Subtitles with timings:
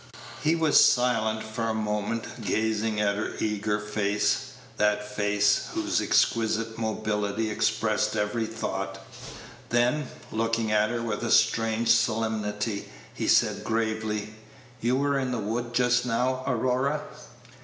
[0.41, 6.79] He was silent for a moment, gazing at her eager face that face, whose exquisite
[6.79, 8.97] mobility expressed every thought;
[9.69, 14.33] then, looking at her with a strange solemnity, he said gravely,
[14.81, 17.01] "You were in the wood just now, Aurora?"